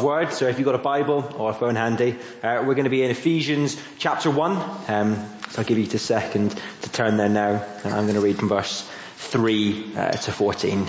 [0.00, 0.32] Word.
[0.32, 3.02] So if you've got a Bible or a phone handy, uh, we're going to be
[3.02, 4.52] in Ephesians chapter 1.
[4.88, 5.16] Um,
[5.50, 7.64] so I'll give you a second to turn there now.
[7.84, 10.86] And I'm going to read from verse 3 uh, to 14.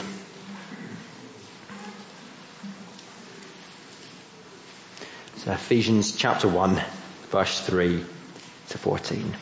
[5.38, 6.82] So Ephesians chapter 1,
[7.30, 8.04] verse 3
[8.70, 9.36] to 14.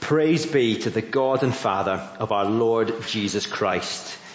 [0.00, 4.18] Praise be to the God and Father of our Lord Jesus Christ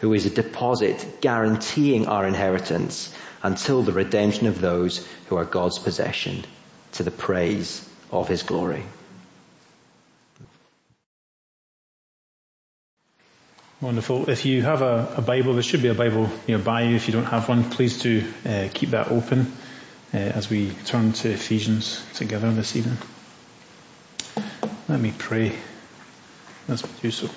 [0.00, 5.78] who is a deposit guaranteeing our inheritance until the redemption of those who are God's
[5.78, 6.44] possession
[6.92, 8.82] to the praise of his glory.
[13.80, 14.30] Wonderful.
[14.30, 16.96] If you have a, a, Bible, there should be a Bible nearby you.
[16.96, 19.52] If you don't have one, please do uh, keep that open
[20.14, 22.96] uh, as we turn to Ephesians together this evening.
[24.88, 25.52] Let me pray.
[26.68, 27.28] Let's do so.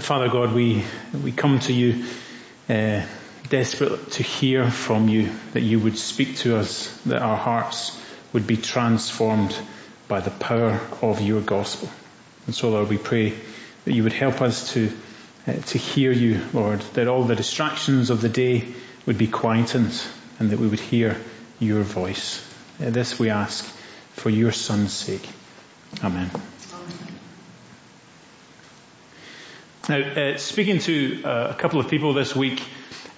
[0.00, 0.84] Father God, we,
[1.22, 2.04] we come to you
[2.68, 3.02] uh,
[3.48, 8.00] desperate to hear from you, that you would speak to us, that our hearts
[8.32, 9.54] would be transformed
[10.08, 11.90] by the power of your gospel.
[12.46, 13.34] And so, Lord, we pray
[13.84, 14.90] that you would help us to,
[15.46, 18.66] uh, to hear you, Lord, that all the distractions of the day
[19.06, 20.02] would be quietened
[20.38, 21.20] and that we would hear
[21.58, 22.46] your voice.
[22.80, 23.64] Uh, this we ask
[24.14, 25.28] for your Son's sake.
[26.02, 26.30] Amen.
[29.88, 32.62] Now, uh, speaking to uh, a couple of people this week,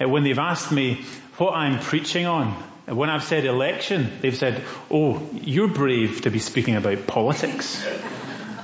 [0.01, 1.05] uh, when they've asked me
[1.37, 2.57] what I'm preaching on,
[2.89, 7.85] uh, when I've said election, they've said, oh, you're brave to be speaking about politics.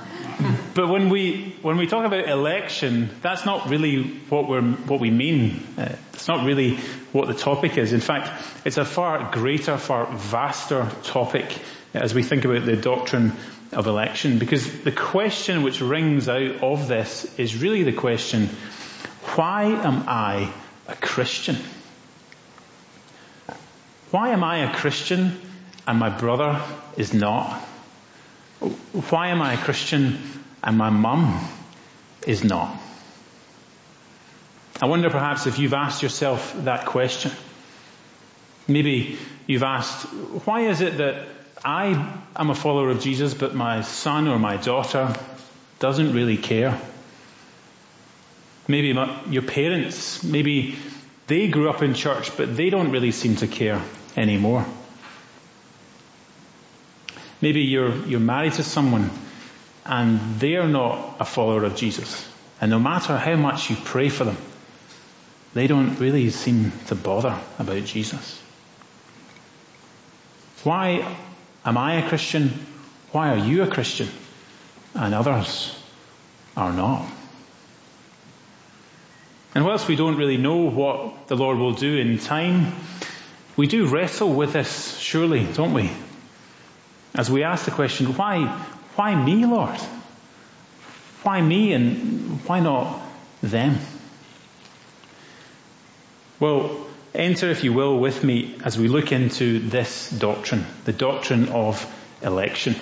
[0.73, 5.11] but when we, when we talk about election, that's not really what we're, what we
[5.11, 5.63] mean.
[5.77, 6.77] Uh, it's not really
[7.11, 7.93] what the topic is.
[7.93, 8.31] In fact,
[8.65, 11.55] it's a far greater, far vaster topic
[11.93, 13.33] as we think about the doctrine
[13.71, 18.49] of election because the question which rings out of this is really the question,
[19.35, 20.51] why am I
[20.87, 21.55] a Christian?
[24.11, 25.39] Why am I a Christian
[25.87, 26.61] and my brother
[26.97, 27.59] is not?
[29.09, 30.19] Why am I a Christian
[30.63, 31.39] and my mum
[32.27, 32.77] is not?
[34.81, 37.31] I wonder perhaps if you've asked yourself that question.
[38.67, 39.17] Maybe
[39.47, 40.07] you've asked,
[40.45, 41.27] why is it that
[41.63, 45.15] I am a follower of Jesus, but my son or my daughter
[45.79, 46.79] doesn't really care.
[48.67, 50.75] Maybe my, your parents, maybe
[51.27, 53.81] they grew up in church, but they don't really seem to care
[54.17, 54.65] anymore.
[57.41, 59.09] Maybe you're, you're married to someone
[59.85, 62.27] and they're not a follower of Jesus.
[62.59, 64.37] And no matter how much you pray for them,
[65.53, 68.41] they don't really seem to bother about Jesus.
[70.63, 71.17] Why
[71.63, 72.51] Am I a Christian?
[73.11, 74.07] Why are you a Christian?
[74.95, 75.77] And others
[76.57, 77.05] are not.
[79.53, 82.73] And whilst we don't really know what the Lord will do in time,
[83.57, 85.91] we do wrestle with this, surely, don't we?
[87.13, 88.45] As we ask the question, why,
[88.95, 89.79] why me, Lord?
[91.23, 92.99] Why me and why not
[93.41, 93.77] them?
[96.39, 101.49] Well, Enter, if you will, with me as we look into this doctrine, the doctrine
[101.49, 101.85] of
[102.21, 102.75] election.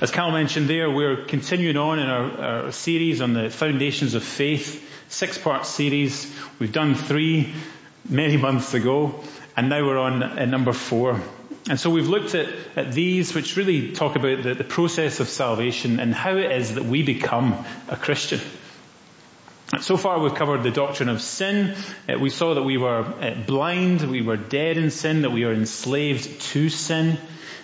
[0.00, 4.22] As Cal mentioned there, we're continuing on in our, our series on the foundations of
[4.22, 6.32] faith, six part series.
[6.58, 7.52] We've done three.
[8.08, 9.20] many months ago,
[9.56, 11.20] and now we're on number four.
[11.68, 15.28] And so we've looked at, at these which really talk about the, the process of
[15.28, 18.40] salvation and how it is that we become a Christian.
[19.80, 21.74] So far we've covered the doctrine of sin.
[22.06, 25.44] Uh, we saw that we were uh, blind, we were dead in sin, that we
[25.44, 27.16] are enslaved to sin,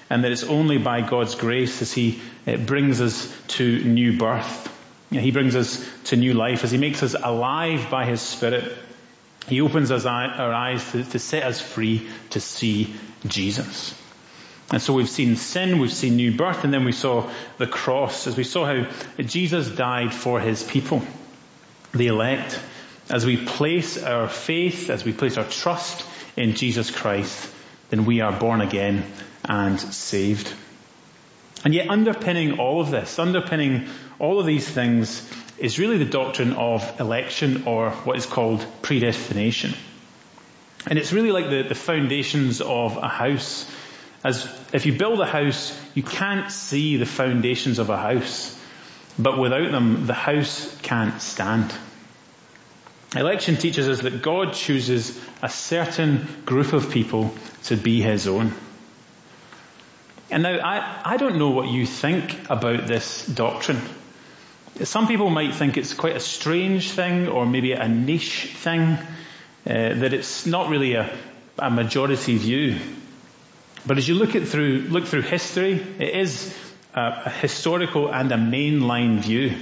[0.08, 4.74] and that it's only by God's grace as He uh, brings us to new birth.
[5.10, 8.74] He brings us to new life as He makes us alive by His Spirit.
[9.46, 12.94] He opens our eyes to, to set us free to see
[13.26, 13.94] Jesus.
[14.70, 18.26] And so we've seen sin, we've seen new birth, and then we saw the cross
[18.26, 21.02] as we saw how Jesus died for His people
[21.92, 22.58] the elect,
[23.10, 26.04] as we place our faith, as we place our trust
[26.36, 27.50] in Jesus Christ,
[27.90, 29.04] then we are born again
[29.44, 30.52] and saved.
[31.64, 33.88] And yet underpinning all of this, underpinning
[34.18, 39.74] all of these things is really the doctrine of election or what is called predestination.
[40.86, 43.68] And it's really like the, the foundations of a house.
[44.24, 48.54] As if you build a house, you can't see the foundations of a house.
[49.18, 51.74] But without them, the house can't stand.
[53.16, 57.34] Election teaches us that God chooses a certain group of people
[57.64, 58.52] to be His own.
[60.30, 63.80] And now, I, I don't know what you think about this doctrine.
[64.82, 68.98] Some people might think it's quite a strange thing or maybe a niche thing, uh,
[69.64, 71.10] that it's not really a,
[71.58, 72.78] a majority view.
[73.86, 76.54] But as you look it through, look through history, it is
[76.94, 79.54] a, historical and a mainline view.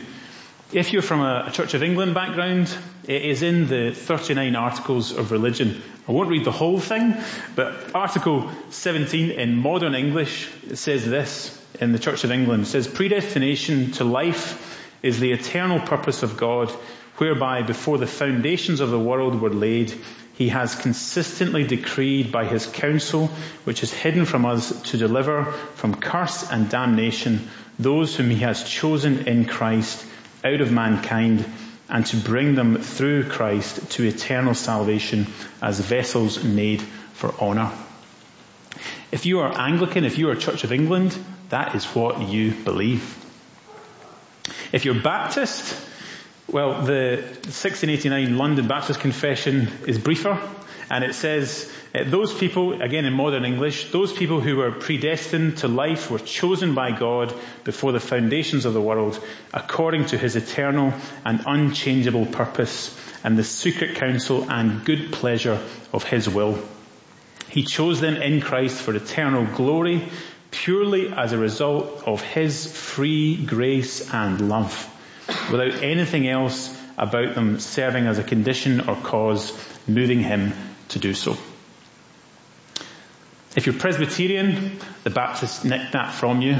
[0.73, 2.77] If you're from a, a Church of England background,
[3.07, 5.81] it is in the 39 Articles of Religion.
[6.09, 7.15] I won't read the whole thing,
[7.55, 12.65] but Article 17 in modern English says this in the Church of England.
[12.65, 16.71] It says, predestination to life is the eternal purpose of God,
[17.17, 19.95] whereby before the foundations of the world were laid,
[20.37, 23.29] he has consistently decreed by his counsel,
[23.65, 25.45] which is hidden from us to deliver
[25.75, 27.49] from curse and damnation
[27.79, 30.05] those whom he has chosen in Christ
[30.45, 31.45] out of mankind
[31.89, 35.27] and to bring them through Christ to eternal salvation
[35.63, 37.73] as vessels made for honour.
[39.11, 41.17] If you are Anglican, if you are Church of England,
[41.49, 43.17] that is what you believe.
[44.73, 45.86] If you're Baptist,
[46.49, 50.41] well, the 1689 London Baptist Confession is briefer,
[50.89, 55.59] and it says, uh, those people, again in modern English, those people who were predestined
[55.59, 57.35] to life were chosen by God
[57.65, 59.21] before the foundations of the world,
[59.53, 60.93] according to his eternal
[61.25, 65.61] and unchangeable purpose and the secret counsel and good pleasure
[65.93, 66.59] of his will.
[67.49, 70.09] He chose them in Christ for eternal glory,
[70.51, 74.89] purely as a result of his free grace and love,
[75.51, 79.53] without anything else about them serving as a condition or cause
[79.87, 80.53] moving him
[80.89, 81.37] to do so.
[83.55, 86.53] If you're Presbyterian, the Baptists nicked that from you.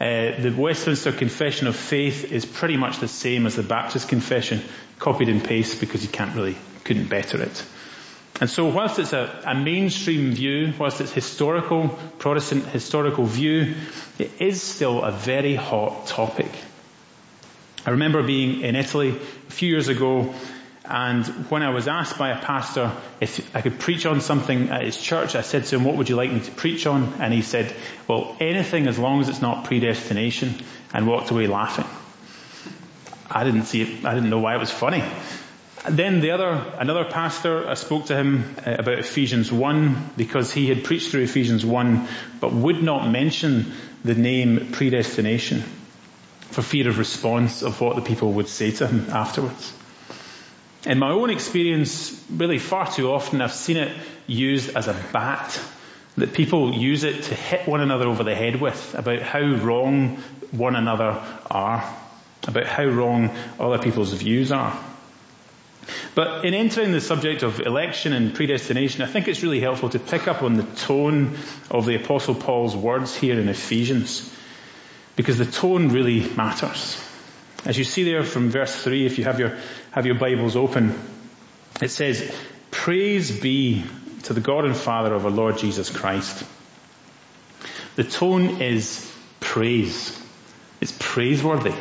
[0.00, 4.60] Uh, the Westminster Confession of Faith is pretty much the same as the Baptist Confession,
[4.98, 7.64] copied and pasted because you can't really, couldn't better it.
[8.40, 13.76] And so whilst it's a, a, mainstream view, whilst it's historical, Protestant historical view,
[14.18, 16.50] it is still a very hot topic.
[17.84, 20.32] I remember being in Italy a few years ago
[20.84, 24.82] and when I was asked by a pastor if I could preach on something at
[24.82, 27.14] his church, I said to him, what would you like me to preach on?
[27.20, 27.74] And he said,
[28.08, 30.54] well, anything as long as it's not predestination
[30.92, 31.86] and walked away laughing.
[33.30, 34.04] I didn't see it.
[34.04, 35.02] I didn't know why it was funny.
[35.88, 40.68] Then the other, another pastor, I spoke to him uh, about Ephesians 1 because he
[40.68, 42.08] had preached through Ephesians 1
[42.40, 43.72] but would not mention
[44.04, 45.64] the name predestination
[46.52, 49.72] for fear of response of what the people would say to him afterwards.
[50.84, 55.60] In my own experience, really far too often I've seen it used as a bat
[56.16, 60.22] that people use it to hit one another over the head with about how wrong
[60.50, 61.96] one another are,
[62.46, 64.78] about how wrong other people's views are.
[66.14, 69.98] But in entering the subject of election and predestination, I think it's really helpful to
[69.98, 71.36] pick up on the tone
[71.70, 74.30] of the apostle Paul's words here in Ephesians.
[75.16, 77.02] Because the tone really matters.
[77.64, 79.56] As you see there from verse 3, if you have your,
[79.92, 80.98] have your Bibles open,
[81.80, 82.34] it says,
[82.70, 83.84] Praise be
[84.24, 86.44] to the God and Father of our Lord Jesus Christ.
[87.96, 90.18] The tone is praise.
[90.80, 91.74] It's praiseworthy.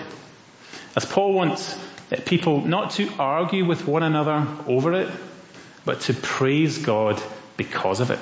[0.95, 1.77] As Paul wants
[2.11, 5.09] eh, people not to argue with one another over it,
[5.85, 7.21] but to praise God
[7.57, 8.19] because of it.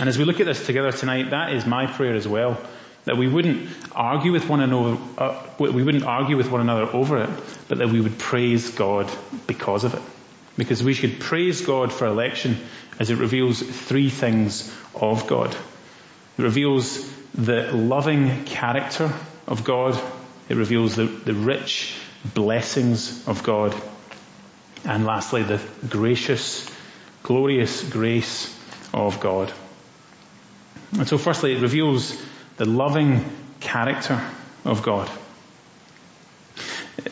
[0.00, 2.58] And as we look at this together tonight, that is my prayer as well
[3.04, 7.22] that we wouldn't argue with one another, uh, we wouldn't argue with one another over
[7.22, 7.30] it,
[7.68, 9.10] but that we would praise God
[9.46, 10.02] because of it.
[10.58, 12.58] because we should praise God for election
[12.98, 15.54] as it reveals three things of God.
[15.54, 19.12] It reveals the loving character
[19.46, 19.98] of God.
[20.48, 21.96] It reveals the, the rich
[22.34, 23.74] blessings of God.
[24.84, 26.68] And lastly, the gracious,
[27.22, 28.54] glorious grace
[28.92, 29.52] of God.
[30.92, 32.20] And so firstly, it reveals
[32.58, 33.24] the loving
[33.60, 34.20] character
[34.64, 35.10] of God.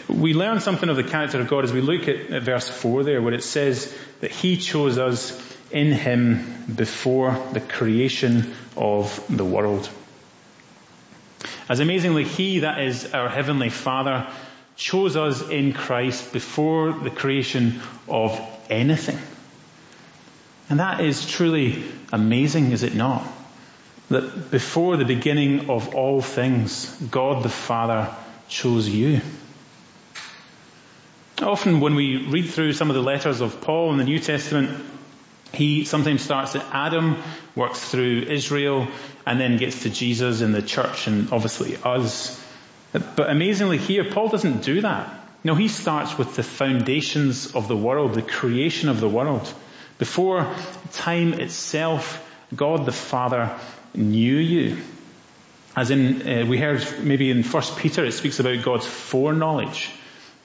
[0.09, 3.05] We learn something of the character of God as we look at, at verse 4
[3.05, 9.45] there where it says that He chose us in Him before the creation of the
[9.45, 9.89] world.
[11.69, 14.27] As amazingly, He, that is our Heavenly Father,
[14.77, 18.39] chose us in Christ before the creation of
[18.69, 19.19] anything.
[20.69, 23.25] And that is truly amazing, is it not?
[24.09, 28.15] That before the beginning of all things, God the Father
[28.49, 29.21] chose you.
[31.43, 34.85] Often when we read through some of the letters of Paul in the New Testament,
[35.53, 37.17] he sometimes starts at Adam,
[37.55, 38.87] works through Israel,
[39.27, 42.43] and then gets to Jesus and the church and obviously us.
[42.93, 45.13] But amazingly here, Paul doesn't do that.
[45.45, 49.53] No, he starts with the foundations of the world, the creation of the world.
[49.99, 50.55] Before
[50.93, 52.23] time itself,
[52.55, 53.59] God the Father
[53.97, 54.79] knew you.
[55.77, 59.91] As in, uh, we heard maybe in 1 Peter it speaks about God's foreknowledge.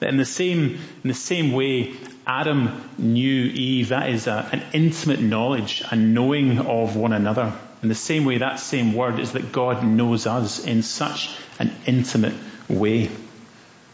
[0.00, 1.94] That in the same, in the same way
[2.26, 7.52] Adam knew Eve, that is a, an intimate knowledge, a knowing of one another.
[7.82, 11.74] In the same way, that same word is that God knows us in such an
[11.86, 12.34] intimate
[12.68, 13.10] way.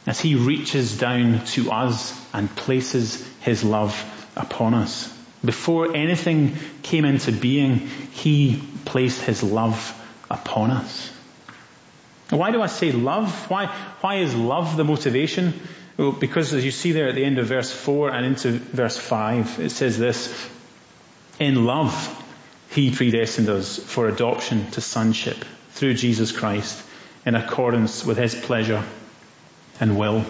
[0.06, 3.94] As He reaches down to us and places His love
[4.36, 5.17] upon us.
[5.44, 7.78] Before anything came into being,
[8.12, 9.94] He placed His love
[10.30, 11.12] upon us.
[12.30, 13.50] Why do I say love?
[13.50, 13.66] Why,
[14.00, 15.54] why is love the motivation?
[15.96, 18.96] Well, because as you see there at the end of verse 4 and into verse
[18.96, 20.50] 5, it says this,
[21.38, 22.24] in love,
[22.70, 26.84] he predestined us for adoption to sonship through Jesus Christ
[27.24, 28.84] in accordance with his pleasure
[29.80, 30.24] and will.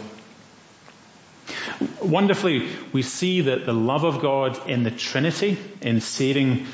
[2.03, 6.67] Wonderfully, we see that the love of God in the Trinity in saving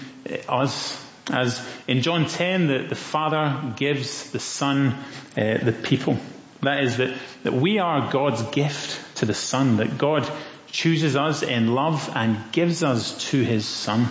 [0.49, 1.01] us.
[1.31, 4.89] As in John 10, the, the Father gives the Son
[5.37, 6.19] uh, the people.
[6.63, 10.31] That is that, that we are God's gift to the Son, that God
[10.71, 14.07] chooses us in love and gives us to His Son.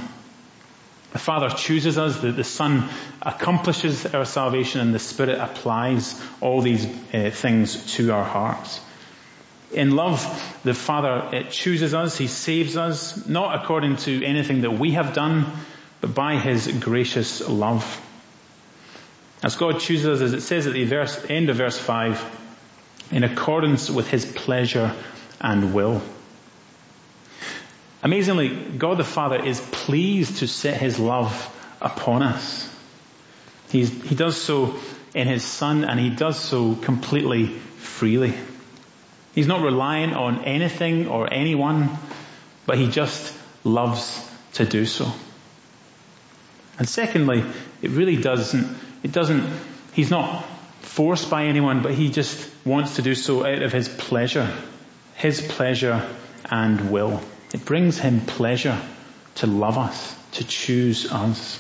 [1.12, 2.90] The Father chooses us, the, the Son
[3.22, 8.80] accomplishes our salvation and the Spirit applies all these uh, things to our hearts.
[9.74, 10.22] In love,
[10.64, 15.52] the Father chooses us, He saves us, not according to anything that we have done,
[16.02, 18.00] but by His gracious love.
[19.44, 22.42] As God chooses us, as it says at the verse, end of verse 5,
[23.12, 24.96] in accordance with his pleasure
[25.42, 26.02] and will.
[28.02, 31.50] Amazingly, God the Father is pleased to set his love
[31.82, 32.70] upon us.
[33.70, 34.76] He's, he does so
[35.14, 38.34] in his Son and he does so completely freely.
[39.34, 41.90] He's not reliant on anything or anyone,
[42.66, 45.12] but he just loves to do so.
[46.78, 47.44] And secondly,
[47.82, 49.48] it really doesn't, it doesn't,
[49.94, 50.46] he's not
[50.82, 54.52] forced by anyone, but he just wants to do so out of his pleasure.
[55.16, 56.08] His pleasure
[56.50, 57.22] and will.
[57.54, 58.80] It brings him pleasure
[59.36, 61.60] to love us, to choose us.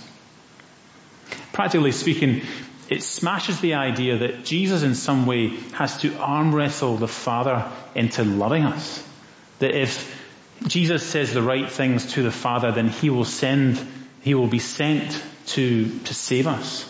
[1.51, 2.41] Practically speaking,
[2.89, 7.69] it smashes the idea that Jesus in some way has to arm wrestle the Father
[7.95, 9.07] into loving us.
[9.59, 10.21] That if
[10.67, 13.79] Jesus says the right things to the Father, then he will send,
[14.21, 16.89] he will be sent to, to save us.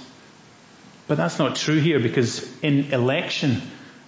[1.07, 3.61] But that's not true here because in election,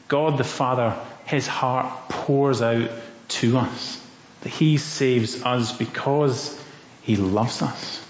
[0.07, 2.89] God the Father, His heart pours out
[3.29, 4.01] to us.
[4.41, 6.59] That He saves us because
[7.01, 8.04] He loves us.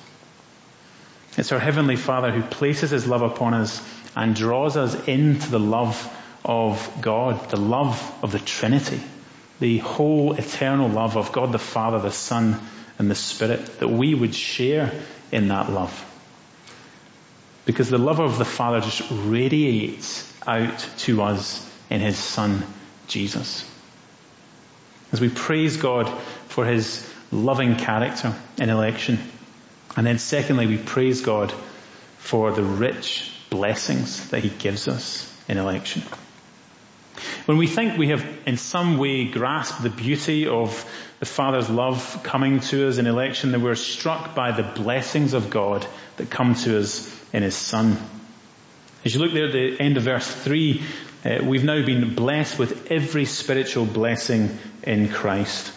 [1.38, 3.82] It's our Heavenly Father who places His love upon us
[4.16, 6.12] and draws us into the love
[6.46, 9.02] of God, the love of the Trinity,
[9.60, 12.60] the whole eternal love of God the Father, the Son,
[12.98, 14.92] and the Spirit, that we would share
[15.32, 16.12] in that love.
[17.66, 22.64] Because the love of the Father just radiates out to us in His Son,
[23.08, 23.70] Jesus.
[25.12, 26.08] As we praise God
[26.48, 29.20] for His loving character in election.
[29.96, 31.54] And then secondly, we praise God
[32.18, 36.04] for the rich blessings that He gives us in election.
[37.46, 40.84] When we think we have in some way grasped the beauty of
[41.20, 45.50] the Father's love coming to us in election, then we're struck by the blessings of
[45.50, 45.86] God
[46.18, 47.98] that come to us in His Son.
[49.06, 50.82] As you look there at the end of verse 3,
[51.24, 55.72] uh, we've now been blessed with every spiritual blessing in Christ.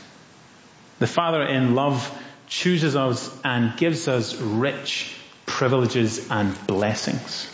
[0.98, 2.10] The Father in love
[2.48, 5.14] chooses us and gives us rich
[5.46, 7.50] privileges and blessings.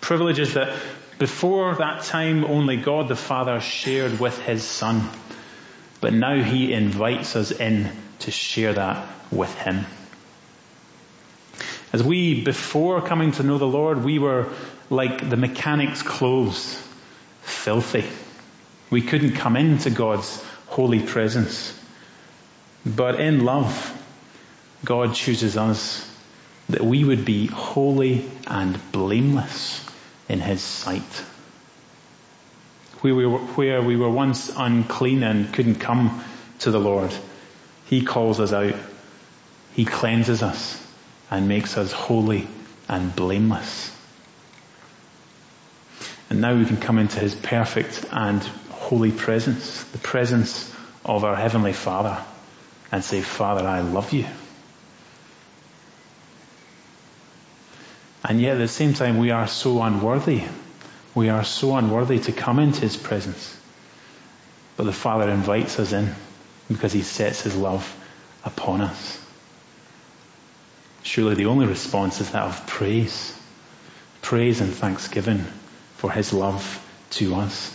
[0.00, 0.76] Privileges that
[1.18, 5.08] before that time only God the Father shared with His Son.
[6.00, 7.90] But now He invites us in
[8.20, 9.86] to share that with Him.
[11.92, 14.52] As we, before coming to know the Lord, we were
[14.90, 16.82] like the mechanic's clothes,
[17.42, 18.04] filthy.
[18.90, 21.72] We couldn't come into God's holy presence.
[22.84, 23.95] But in love,
[24.84, 26.06] God chooses us
[26.68, 29.84] that we would be holy and blameless
[30.28, 31.02] in His sight.
[33.00, 36.22] Where we, were, where we were once unclean and couldn't come
[36.60, 37.12] to the Lord,
[37.86, 38.74] He calls us out.
[39.74, 40.82] He cleanses us
[41.30, 42.48] and makes us holy
[42.88, 43.92] and blameless.
[46.30, 50.72] And now we can come into His perfect and holy presence, the presence
[51.04, 52.18] of our Heavenly Father,
[52.90, 54.26] and say, Father, I love you.
[58.28, 60.42] And yet at the same time, we are so unworthy.
[61.14, 63.56] We are so unworthy to come into His presence.
[64.76, 66.12] But the Father invites us in
[66.66, 67.94] because He sets His love
[68.44, 69.24] upon us.
[71.04, 73.38] Surely the only response is that of praise.
[74.22, 75.44] Praise and thanksgiving
[75.96, 77.72] for His love to us.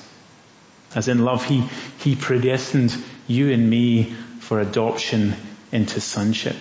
[0.94, 1.62] As in love, He,
[2.00, 2.94] He predestined
[3.26, 4.04] you and me
[4.42, 5.34] for adoption
[5.72, 6.58] into sonship.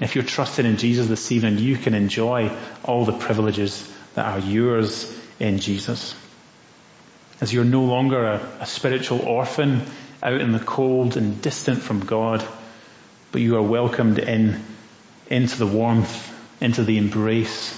[0.00, 4.38] If you're trusting in Jesus this evening, you can enjoy all the privileges that are
[4.38, 6.14] yours in Jesus.
[7.40, 9.82] As you're no longer a, a spiritual orphan
[10.22, 12.46] out in the cold and distant from God,
[13.32, 14.62] but you are welcomed in
[15.28, 17.74] into the warmth, into the embrace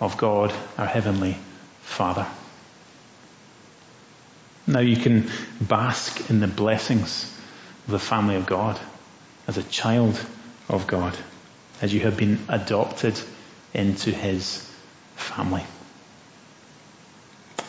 [0.00, 1.36] of God, our Heavenly
[1.80, 2.26] Father.
[4.66, 7.24] Now you can bask in the blessings
[7.86, 8.78] of the family of God
[9.48, 10.24] as a child
[10.68, 11.16] of God
[11.82, 13.20] as you have been adopted
[13.74, 14.70] into his
[15.16, 15.64] family.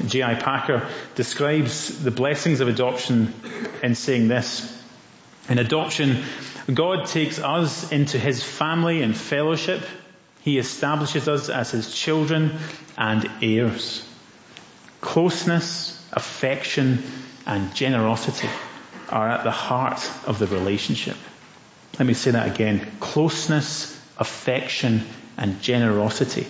[0.05, 0.35] J.I.
[0.35, 3.33] Packer describes the blessings of adoption
[3.81, 4.81] in saying this.
[5.49, 6.23] In adoption,
[6.71, 9.83] God takes us into his family and fellowship.
[10.41, 12.57] He establishes us as his children
[12.97, 14.07] and heirs.
[15.01, 17.03] Closeness, affection,
[17.45, 18.49] and generosity
[19.09, 21.17] are at the heart of the relationship.
[21.99, 22.91] Let me say that again.
[22.99, 25.03] Closeness, affection,
[25.37, 26.47] and generosity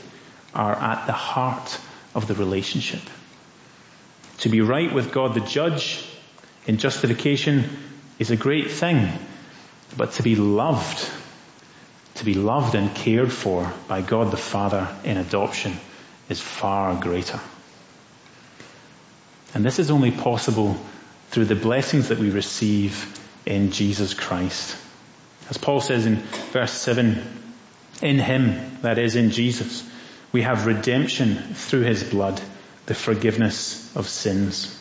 [0.54, 1.80] are at the heart
[2.14, 3.02] of the relationship.
[4.40, 6.06] To be right with God the judge
[6.66, 7.70] in justification
[8.20, 9.08] is a great thing,
[9.96, 11.10] but to be loved,
[12.16, 15.74] to be loved and cared for by God the Father in adoption
[16.30, 17.40] is far greater.
[19.54, 20.78] And this is only possible
[21.30, 24.78] through the blessings that we receive in Jesus Christ.
[25.50, 26.18] As Paul says in
[26.52, 27.43] verse 7,
[28.02, 29.88] in Him, that is in Jesus,
[30.32, 32.42] we have redemption through His blood,
[32.86, 34.80] the forgiveness of sins.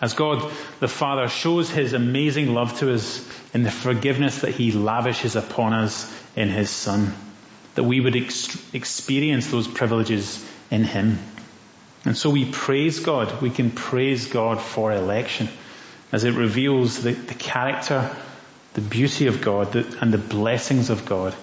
[0.00, 4.72] As God the Father shows His amazing love to us in the forgiveness that He
[4.72, 7.14] lavishes upon us in His Son,
[7.76, 11.18] that we would ex- experience those privileges in Him.
[12.04, 13.40] And so we praise God.
[13.40, 15.48] We can praise God for election
[16.12, 18.14] as it reveals the, the character,
[18.74, 21.34] the beauty of God the, and the blessings of God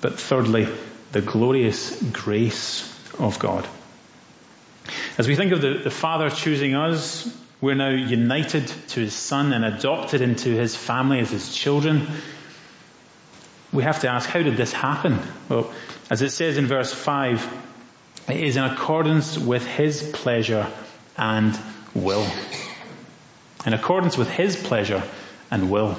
[0.00, 0.68] but thirdly,
[1.12, 3.66] the glorious grace of God.
[5.18, 7.28] As we think of the, the Father choosing us,
[7.60, 12.06] we're now united to His Son and adopted into His family as His children.
[13.72, 15.18] We have to ask, how did this happen?
[15.48, 15.72] Well,
[16.10, 17.70] as it says in verse 5,
[18.28, 20.66] it is in accordance with His pleasure
[21.16, 21.58] and
[21.94, 22.26] will.
[23.64, 25.02] In accordance with His pleasure
[25.50, 25.96] and will.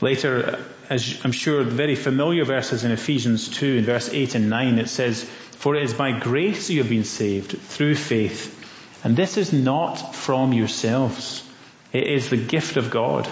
[0.00, 4.78] Later, as I'm sure very familiar verses in Ephesians 2 in verse 8 and 9,
[4.78, 8.58] it says, For it is by grace you have been saved through faith.
[9.04, 11.48] And this is not from yourselves.
[11.92, 13.28] It is the gift of God,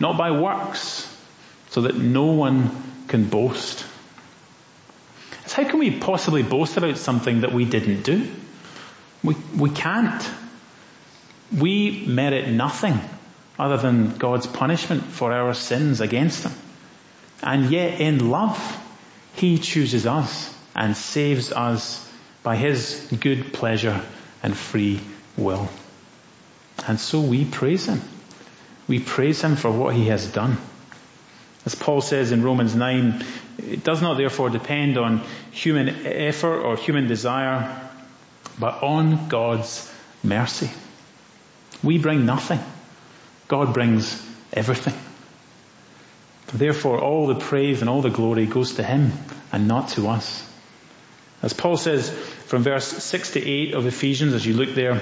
[0.00, 1.08] not by works,
[1.70, 2.70] so that no one
[3.08, 3.84] can boast.
[5.46, 8.30] So how can we possibly boast about something that we didn't do?
[9.22, 10.30] We, we can't.
[11.56, 12.98] We merit nothing
[13.58, 16.52] other than God's punishment for our sins against Him.
[17.42, 18.58] And yet in love,
[19.34, 22.08] He chooses us and saves us
[22.42, 24.00] by His good pleasure
[24.42, 25.00] and free
[25.36, 25.68] will.
[26.86, 28.00] And so we praise Him.
[28.88, 30.56] We praise Him for what He has done.
[31.64, 33.24] As Paul says in Romans 9,
[33.58, 37.88] it does not therefore depend on human effort or human desire,
[38.58, 39.92] but on God's
[40.24, 40.70] mercy.
[41.82, 42.60] We bring nothing.
[43.46, 44.20] God brings
[44.52, 44.94] everything.
[46.52, 49.12] Therefore, all the praise and all the glory goes to Him
[49.52, 50.48] and not to us.
[51.42, 55.00] As Paul says from verse 6 to 8 of Ephesians, as you look there,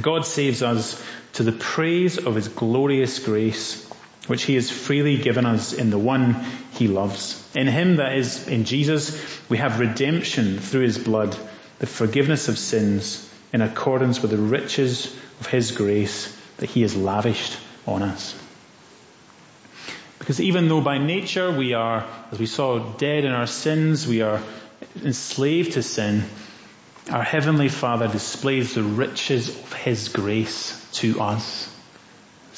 [0.00, 1.02] God saves us
[1.34, 3.88] to the praise of His glorious grace,
[4.26, 6.34] which He has freely given us in the one
[6.72, 7.42] He loves.
[7.56, 11.36] In Him, that is, in Jesus, we have redemption through His blood,
[11.78, 15.06] the forgiveness of sins, in accordance with the riches
[15.40, 18.34] of His grace that He has lavished on us.
[20.28, 24.20] Because even though by nature we are, as we saw, dead in our sins, we
[24.20, 24.42] are
[25.02, 26.22] enslaved to sin,
[27.10, 31.74] our Heavenly Father displays the riches of His grace to us.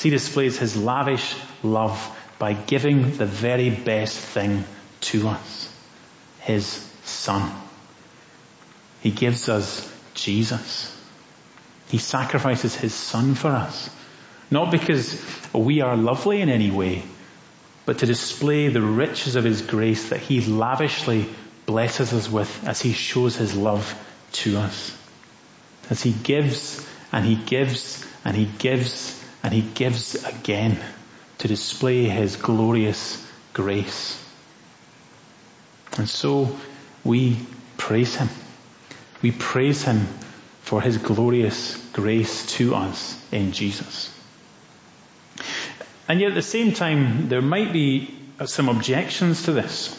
[0.00, 1.96] He displays His lavish love
[2.40, 4.64] by giving the very best thing
[5.02, 5.72] to us.
[6.40, 6.66] His
[7.04, 7.52] Son.
[9.00, 10.92] He gives us Jesus.
[11.86, 13.90] He sacrifices His Son for us.
[14.50, 17.04] Not because we are lovely in any way,
[17.90, 21.26] but to display the riches of His grace that He lavishly
[21.66, 23.92] blesses us with as He shows His love
[24.34, 24.96] to us.
[25.90, 30.78] As He gives and He gives and He gives and He gives again
[31.38, 34.24] to display His glorious grace.
[35.96, 36.56] And so
[37.02, 37.38] we
[37.76, 38.28] praise Him.
[39.20, 40.06] We praise Him
[40.62, 44.16] for His glorious grace to us in Jesus.
[46.10, 48.12] And yet at the same time, there might be
[48.44, 49.96] some objections to this.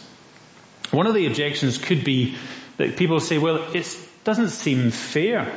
[0.91, 2.36] One of the objections could be
[2.76, 5.50] that people say, well, it doesn't seem fair.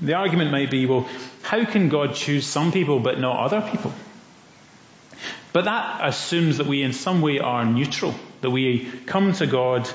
[0.00, 1.06] The argument might be, well,
[1.42, 3.92] how can God choose some people but not other people?
[5.52, 9.86] But that assumes that we in some way are neutral, that we come to God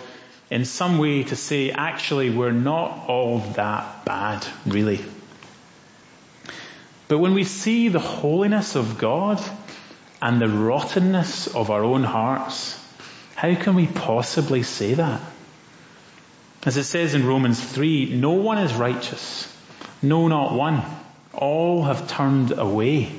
[0.52, 5.04] in some way to say, actually, we're not all that bad, really.
[7.08, 9.42] But when we see the holiness of God,
[10.22, 12.80] and the rottenness of our own hearts,
[13.36, 15.22] how can we possibly say that?
[16.64, 19.54] As it says in Romans 3, no one is righteous.
[20.02, 20.84] No, not one.
[21.34, 23.12] All have turned away.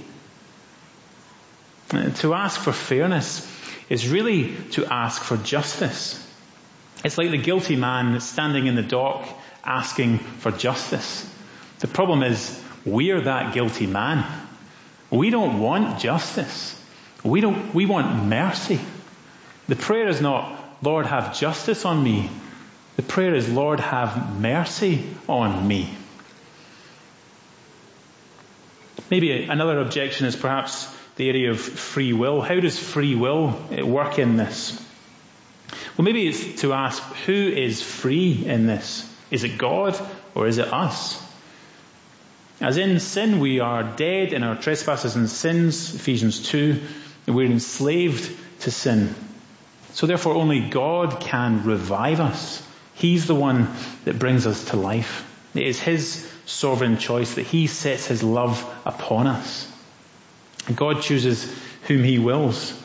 [2.17, 3.47] To ask for fairness
[3.89, 6.25] is really to ask for justice.
[7.05, 9.27] It's like the guilty man standing in the dock
[9.65, 11.33] asking for justice.
[11.79, 14.27] The problem is, we're that guilty man.
[15.11, 16.75] We don't want justice.
[17.25, 18.81] We don't, we want mercy.
[19.67, 22.31] The prayer is not, Lord, have justice on me.
[22.97, 25.91] The prayer is, Lord, have mercy on me.
[29.11, 32.41] Maybe another objection is perhaps the area of free will.
[32.41, 34.85] How does free will eh, work in this?
[35.97, 39.09] Well, maybe it's to ask, who is free in this?
[39.31, 39.99] Is it God
[40.35, 41.23] or is it us?
[42.61, 46.81] As in sin, we are dead in our trespasses and sins, Ephesians 2.
[47.29, 49.15] We're enslaved to sin.
[49.93, 52.67] So therefore only God can revive us.
[52.95, 53.69] He's the one
[54.05, 55.25] that brings us to life.
[55.55, 59.71] It is His sovereign choice that He sets His love upon us.
[60.75, 62.81] God chooses whom He wills.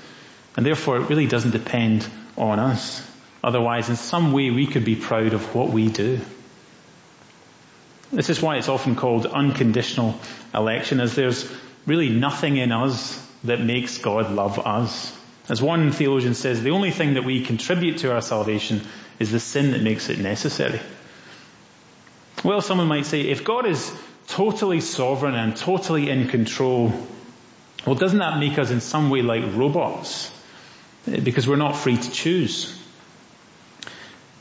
[0.55, 3.05] And therefore it really doesn't depend on us.
[3.43, 6.21] Otherwise, in some way, we could be proud of what we do.
[8.11, 10.15] This is why it's often called unconditional
[10.53, 11.51] election, as there's
[11.85, 15.17] really nothing in us that makes God love us.
[15.49, 18.81] As one theologian says, the only thing that we contribute to our salvation
[19.19, 20.79] is the sin that makes it necessary.
[22.43, 23.93] Well, someone might say, if God is
[24.27, 26.93] totally sovereign and totally in control,
[27.85, 30.31] well, doesn't that make us in some way like robots?
[31.05, 32.79] Because we're not free to choose.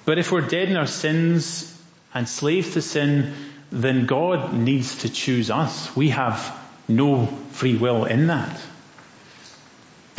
[0.05, 1.69] But if we're dead in our sins
[2.15, 3.35] and slaves to sin,
[3.71, 5.95] then God needs to choose us.
[5.97, 6.57] We have
[6.89, 8.61] no free will in that.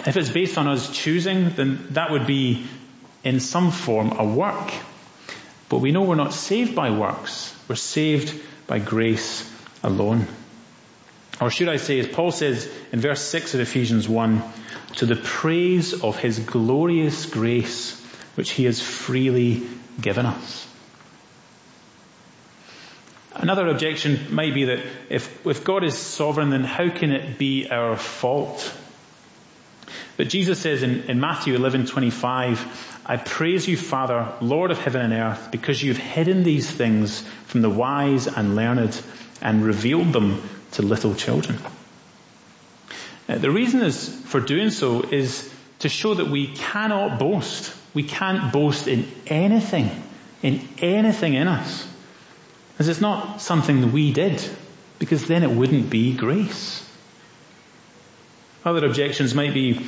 [0.06, 2.66] If it's based on us choosing, then that would be
[3.24, 4.74] in some form a work.
[5.70, 7.56] But we know we're not saved by works.
[7.68, 9.50] We're saved by grace
[9.82, 10.28] alone.
[11.40, 14.44] Or should I say, as Paul says in verse 6 of Ephesians 1,
[14.98, 18.00] to the praise of his glorious grace,
[18.36, 19.64] which he has freely
[20.00, 20.68] given us.
[23.36, 27.68] Another objection might be that if, if God is sovereign, then how can it be
[27.70, 28.72] our fault
[30.18, 32.60] but Jesus says in, in Matthew 11:25,
[33.06, 37.62] "I praise you, Father, Lord of heaven and earth, because you've hidden these things from
[37.62, 39.00] the wise and learned
[39.42, 40.42] and revealed them
[40.74, 41.58] to little children."
[43.28, 45.50] Uh, the reason is for doing so is
[45.80, 47.74] to show that we cannot boast.
[47.94, 49.90] We can't boast in anything,
[50.42, 51.88] in anything in us.
[52.80, 54.44] As it's not something that we did,
[55.00, 56.84] because then it wouldn't be grace.
[58.66, 59.86] Other objections might be,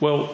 [0.00, 0.26] well,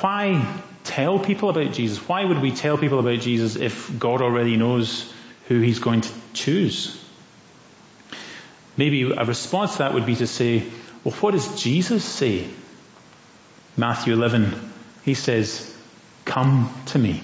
[0.00, 0.44] why
[0.84, 1.98] tell people about Jesus?
[2.08, 5.12] Why would we tell people about Jesus if God already knows
[5.48, 6.98] who he's going to choose?
[8.76, 10.64] Maybe a response to that would be to say,
[11.04, 12.48] well, what does Jesus say?
[13.76, 14.54] Matthew 11,
[15.04, 15.76] he says,
[16.24, 17.22] come to me.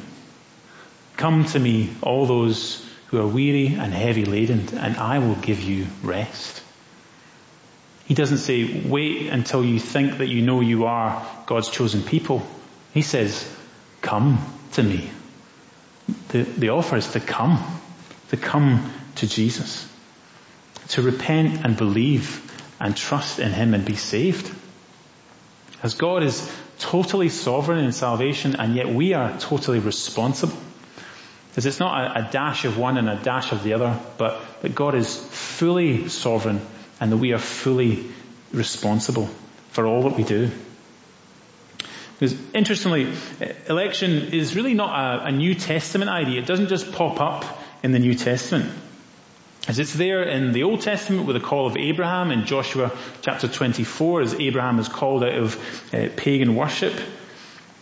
[1.16, 5.60] Come to me, all those who are weary and heavy laden, and I will give
[5.60, 6.62] you rest.
[8.08, 12.42] He doesn't say, wait until you think that you know you are God's chosen people.
[12.94, 13.46] He says,
[14.00, 14.38] come
[14.72, 15.10] to me.
[16.28, 17.62] The, the offer is to come,
[18.30, 19.86] to come to Jesus,
[20.88, 24.50] to repent and believe and trust in Him and be saved.
[25.82, 30.56] As God is totally sovereign in salvation and yet we are totally responsible.
[31.50, 34.40] Because it's not a, a, dash of one and a dash of the other, but
[34.62, 36.62] that God is fully sovereign
[37.00, 38.04] and that we are fully
[38.52, 39.28] responsible
[39.70, 40.50] for all that we do.
[42.18, 43.12] Because interestingly,
[43.68, 46.40] election is really not a, a New Testament idea.
[46.40, 47.44] It doesn't just pop up
[47.84, 48.70] in the New Testament.
[49.68, 53.46] As it's there in the Old Testament with the call of Abraham in Joshua chapter
[53.46, 56.94] 24 as Abraham is called out of uh, pagan worship.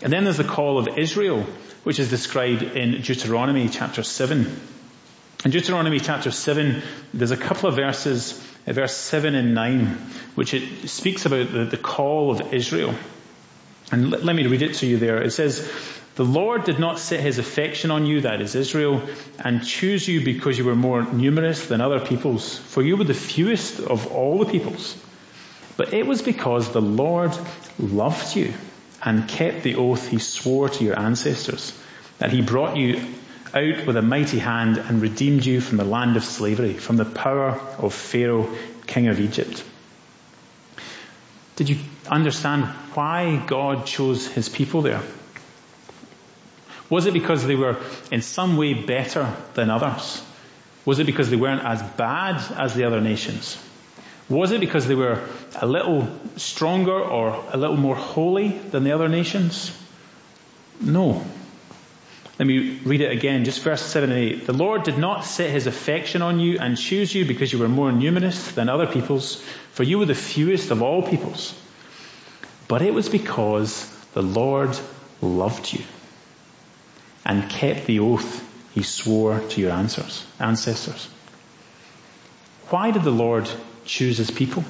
[0.02, 1.46] And then there's the call of Israel,
[1.85, 4.61] which is described in Deuteronomy chapter 7.
[5.44, 6.83] In Deuteronomy chapter 7,
[7.14, 8.33] there's a couple of verses,
[8.74, 9.87] verse 7 and 9,
[10.35, 12.94] which it speaks about the, the call of Israel.
[13.92, 15.22] And let, let me read it to you there.
[15.22, 15.70] It says,
[16.16, 19.02] the Lord did not set his affection on you, that is Israel,
[19.38, 23.14] and choose you because you were more numerous than other peoples, for you were the
[23.14, 24.96] fewest of all the peoples.
[25.76, 27.37] But it was because the Lord
[27.79, 28.55] loved you
[29.05, 31.79] and kept the oath he swore to your ancestors,
[32.18, 33.07] that he brought you
[33.54, 37.04] out with a mighty hand and redeemed you from the land of slavery, from the
[37.04, 38.48] power of Pharaoh,
[38.87, 39.64] king of Egypt.
[41.56, 41.78] Did you
[42.09, 45.02] understand why God chose his people there?
[46.88, 47.78] Was it because they were
[48.12, 50.22] in some way better than others?
[50.85, 53.59] Was it because they weren't as bad as the other nations?
[54.28, 58.92] Was it because they were a little stronger or a little more holy than the
[58.92, 59.76] other nations?
[60.80, 61.24] No.
[62.38, 64.46] Let me read it again, just verse 7 and 8.
[64.46, 67.68] The Lord did not set his affection on you and choose you because you were
[67.68, 71.59] more numerous than other peoples, for you were the fewest of all peoples.
[72.68, 74.79] But it was because the Lord
[75.22, 75.83] loved you
[77.25, 78.42] and kept the oath
[78.75, 81.09] he swore to your ancestors.
[82.68, 83.49] Why did the Lord
[83.87, 84.62] choose his people?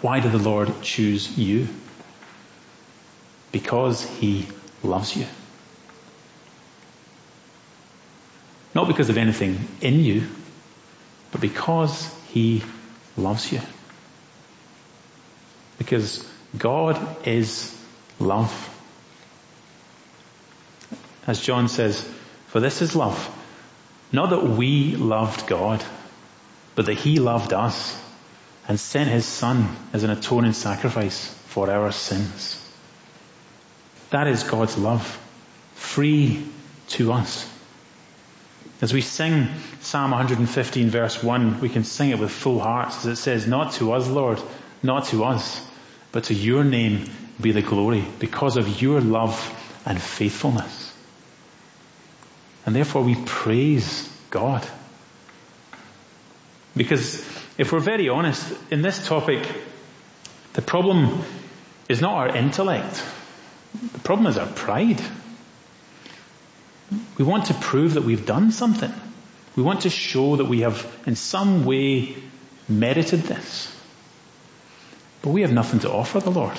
[0.00, 1.68] Why did the Lord choose you?
[3.52, 4.46] Because he
[4.82, 5.26] loves you.
[8.76, 10.28] Not because of anything in you,
[11.32, 12.62] but because he
[13.16, 13.62] loves you.
[15.78, 17.74] Because God is
[18.20, 18.52] love.
[21.26, 22.06] As John says,
[22.48, 23.18] for this is love.
[24.12, 25.82] Not that we loved God,
[26.74, 27.98] but that He loved us
[28.68, 32.62] and sent His Son as an atoning sacrifice for our sins.
[34.10, 35.18] That is God's love,
[35.74, 36.46] free
[36.88, 37.55] to us.
[38.80, 39.48] As we sing
[39.80, 43.72] Psalm 115 verse 1, we can sing it with full hearts as it says, not
[43.74, 44.40] to us, Lord,
[44.82, 45.66] not to us,
[46.12, 47.08] but to your name
[47.40, 49.34] be the glory because of your love
[49.86, 50.94] and faithfulness.
[52.66, 54.66] And therefore we praise God.
[56.76, 57.20] Because
[57.56, 59.46] if we're very honest, in this topic,
[60.52, 61.22] the problem
[61.88, 63.02] is not our intellect.
[63.92, 65.00] The problem is our pride.
[67.18, 68.92] We want to prove that we've done something.
[69.56, 72.16] We want to show that we have in some way
[72.68, 73.74] merited this.
[75.22, 76.56] But we have nothing to offer the Lord.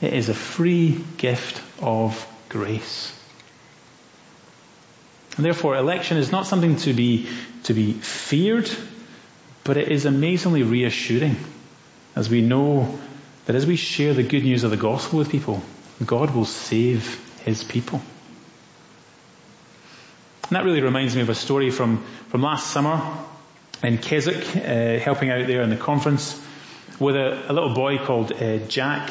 [0.00, 3.12] It is a free gift of grace.
[5.36, 7.28] And therefore, election is not something to be,
[7.64, 8.70] to be feared,
[9.62, 11.36] but it is amazingly reassuring
[12.14, 12.98] as we know
[13.46, 15.62] that as we share the good news of the gospel with people,
[16.04, 18.00] God will save his people.
[20.48, 23.00] And that really reminds me of a story from, from last summer
[23.82, 26.40] in Keswick, uh, helping out there in the conference
[26.98, 29.10] with a, a little boy called uh, Jack.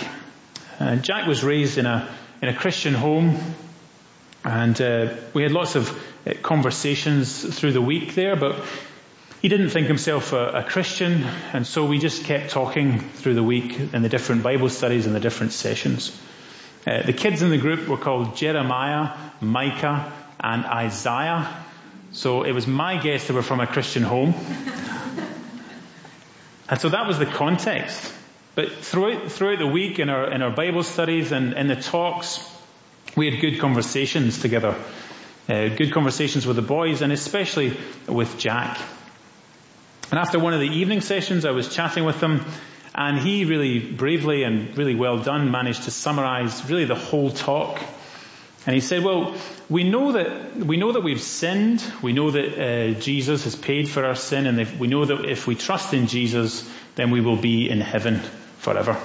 [1.01, 2.09] Jack was raised in a,
[2.41, 3.39] in a Christian home
[4.43, 5.89] and uh, we had lots of
[6.27, 8.63] uh, conversations through the week there, but
[9.41, 13.43] he didn't think himself a, a, Christian, and so we just kept talking through the
[13.43, 16.17] week in the different Bible studies and the different sessions.
[16.85, 20.11] Uh, the kids in the group were called Jeremiah, Micah,
[20.43, 21.49] and Isaiah.
[22.11, 24.35] So it was my guess they were from a Christian home.
[26.69, 28.13] and so that was the context.
[28.55, 32.47] But throughout, throughout the week in our, in our Bible studies and in the talks,
[33.15, 34.75] we had good conversations together.
[35.49, 37.75] Uh, good conversations with the boys and especially
[38.07, 38.79] with Jack.
[40.11, 42.45] And after one of the evening sessions, I was chatting with him
[42.93, 47.81] and he really bravely and really well done managed to summarize really the whole talk.
[48.65, 49.35] And he said, well,
[49.69, 51.83] we know that, we know that we've sinned.
[52.01, 55.47] We know that uh, Jesus has paid for our sin and we know that if
[55.47, 58.21] we trust in Jesus, then we will be in heaven
[58.59, 58.97] forever.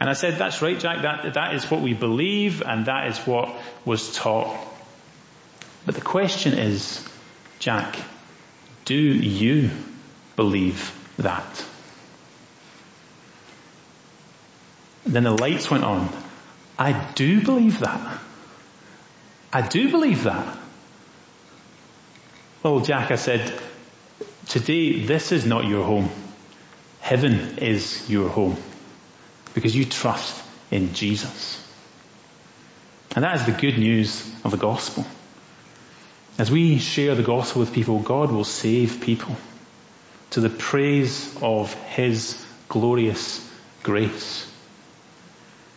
[0.00, 3.18] And I said, that's right, Jack, that, that is what we believe and that is
[3.18, 4.56] what was taught.
[5.84, 7.06] But the question is,
[7.58, 7.96] Jack,
[8.84, 9.70] do you
[10.34, 11.64] believe that?
[15.04, 16.08] then the lights went on.
[16.82, 18.18] I do believe that.
[19.52, 20.58] I do believe that.
[22.64, 23.52] Well, Jack, I said,
[24.48, 26.10] today this is not your home.
[26.98, 28.56] Heaven is your home
[29.54, 31.64] because you trust in Jesus.
[33.14, 35.06] And that is the good news of the gospel.
[36.36, 39.36] As we share the gospel with people, God will save people
[40.30, 43.48] to the praise of His glorious
[43.84, 44.51] grace.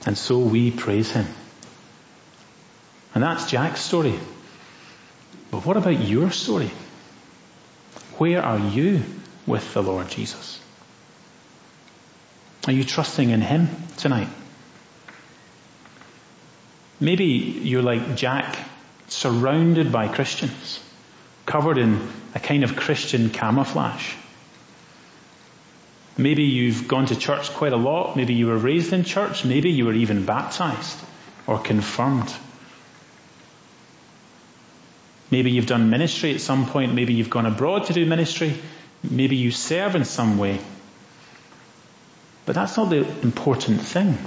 [0.06, 1.26] And so we praise Him.
[3.14, 4.20] And that's Jack's story.
[5.50, 6.72] But what about your story?
[8.18, 9.04] Where are you
[9.48, 10.60] with the Lord Jesus?
[12.68, 14.30] Are you trusting in Him tonight?
[17.00, 18.58] Maybe you're like Jack,
[19.08, 20.80] surrounded by Christians,
[21.46, 24.14] covered in a kind of Christian camouflage.
[26.18, 28.16] Maybe you've gone to church quite a lot.
[28.16, 29.44] Maybe you were raised in church.
[29.44, 30.98] Maybe you were even baptized
[31.46, 32.34] or confirmed.
[35.30, 36.94] Maybe you've done ministry at some point.
[36.94, 38.56] Maybe you've gone abroad to do ministry.
[39.04, 40.60] Maybe you serve in some way.
[42.46, 44.18] But that's not the important thing.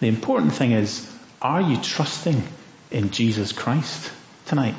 [0.00, 1.10] The important thing is,
[1.40, 2.42] are you trusting
[2.90, 4.10] in Jesus Christ
[4.46, 4.74] tonight?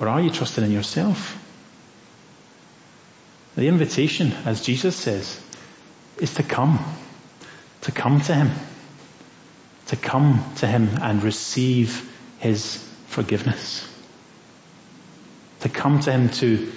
[0.00, 1.42] Or are you trusting in yourself?
[3.56, 5.40] The invitation, as Jesus says,
[6.18, 6.78] is to come.
[7.82, 8.50] To come to Him.
[9.86, 12.06] To come to Him and receive
[12.38, 13.88] His forgiveness.
[15.60, 16.70] To come to Him to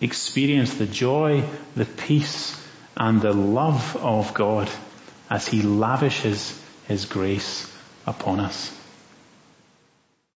[0.00, 1.44] experience the joy,
[1.76, 2.60] the peace,
[2.96, 4.68] and the love of God
[5.30, 7.72] as He lavishes His grace
[8.06, 8.76] upon us.